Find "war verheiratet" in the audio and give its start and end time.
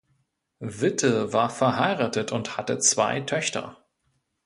1.31-2.31